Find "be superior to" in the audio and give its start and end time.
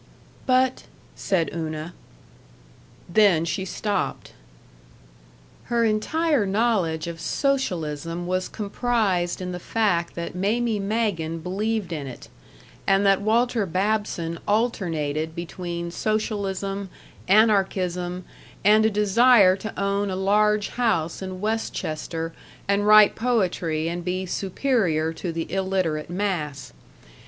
24.03-25.31